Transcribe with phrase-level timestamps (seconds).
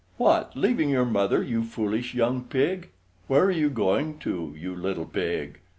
[0.17, 2.89] What, leaving your Mother, you foolish young pig?
[3.27, 5.59] Where are you going to, you little pig?